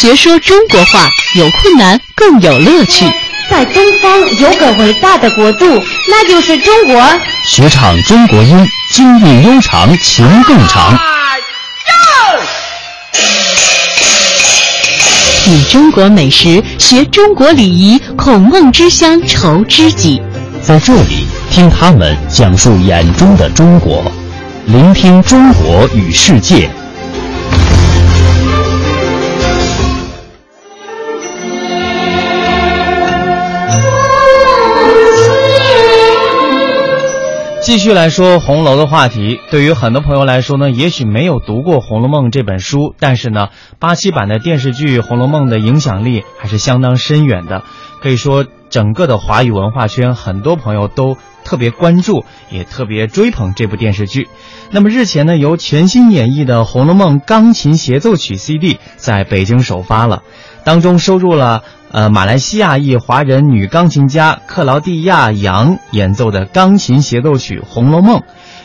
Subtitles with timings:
[0.00, 3.04] 学说中国话，有困难更有乐趣。
[3.50, 5.66] 在东方有个伟大的国度，
[6.08, 7.06] 那就是中国。
[7.46, 10.98] 学唱中国音，经韵悠长，情更长。
[15.44, 20.22] 品中国美食，学中国礼仪，孔孟之乡愁知己。
[20.62, 24.02] 在这里，听他们讲述眼中的中国，
[24.64, 26.70] 聆听中国与世界。
[37.70, 47.62] 继续来说红楼的话题，对于很多朋友来说呢，也许没有读过《红楼梦》这本书，但是呢，八七版的电视剧《红楼梦》的影响力还是相当深远的。
[48.02, 54.28] 可以说，整个的华语文化圈，很多朋友都特别关注，也特别追捧这部电视剧。
[54.72, 60.24] 那么日前呢，由全新演绎的《红楼梦》钢琴协奏曲 CD 在北京首发了，
[60.64, 61.62] 当中收录了。
[61.92, 68.20] 呃，马来西亚裔华人女钢琴家克劳蒂亚·杨演奏的钢琴协奏曲《红楼梦》，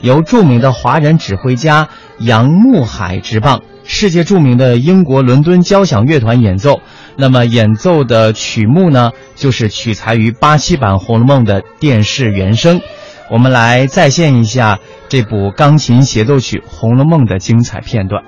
[0.00, 1.88] 由著名的华人指挥家
[2.18, 6.80] 杨慕海执棒，世界著名的英国伦敦交响乐团演奏。
[7.16, 12.80] 那么演奏的曲目呢，就是取材于八七版《红楼梦》的电视原声。
[13.30, 14.78] 我们来再现一下
[15.10, 18.24] 这部钢琴协奏曲《红楼梦》的精彩片段。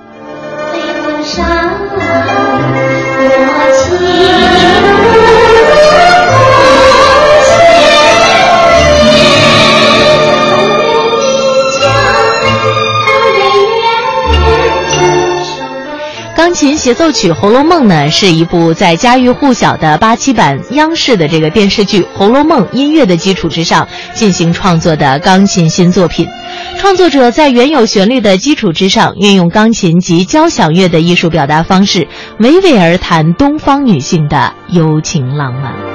[16.63, 26.29] 琴协奏曲《红楼梦》呢，是一部在家喻户晓的八七版央视的这个电视剧《红楼梦》音乐的基础之上进行创作的钢琴新作品。
[26.79, 32.07] 创作者在原有旋律的基础之上，运用钢琴及交响乐的艺术表达方式，
[32.39, 35.92] 娓娓而谈东方女性的幽情浪漫。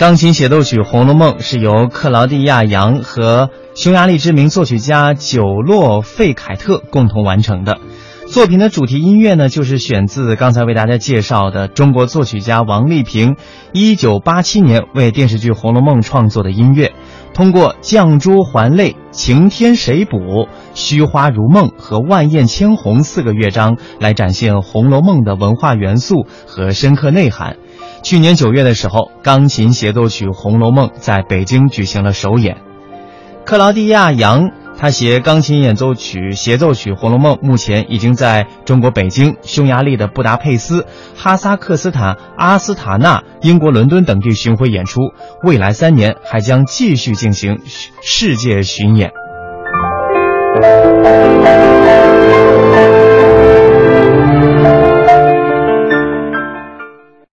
[0.00, 7.76] 钢琴协奏曲《红楼梦》是由克劳蒂亚·杨和匈牙利知名作曲家久洛·费凯特共同完成的。
[8.26, 13.36] 作品的主题音乐呢，就是选自刚才为大家介绍的中国作曲家王丽萍
[13.74, 16.92] 1987年为电视剧《红楼梦》创作的音乐。
[17.34, 27.58] 通过绛珠还泪、晴天谁补、虚花如梦和万艳千红四个乐章，来展现《红楼梦》的文化元素和深刻内涵。
[28.02, 32.56] 去年九月的时候，钢琴协奏曲《红楼梦》在北京举行了首演。
[33.44, 45.00] 克劳迪亚·杨他携钢琴演奏曲协奏曲《红楼梦》，目前已经在中国北京、匈牙利的布达佩斯、哈萨克斯坦阿斯塔纳、英国伦敦等地巡回演出，
[45.44, 47.60] 未来三年还将继续进行
[48.02, 49.12] 世界巡演。